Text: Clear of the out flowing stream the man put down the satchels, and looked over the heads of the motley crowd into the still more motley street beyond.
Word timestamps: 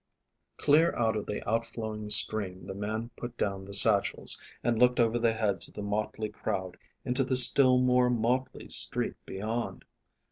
Clear 0.57 0.89
of 0.89 1.27
the 1.27 1.47
out 1.47 1.63
flowing 1.63 2.09
stream 2.09 2.65
the 2.65 2.73
man 2.73 3.11
put 3.15 3.37
down 3.37 3.65
the 3.65 3.73
satchels, 3.75 4.39
and 4.63 4.79
looked 4.79 4.99
over 4.99 5.19
the 5.19 5.33
heads 5.33 5.67
of 5.67 5.75
the 5.75 5.83
motley 5.83 6.29
crowd 6.29 6.75
into 7.05 7.23
the 7.23 7.35
still 7.35 7.77
more 7.77 8.09
motley 8.09 8.67
street 8.69 9.13
beyond. 9.27 9.85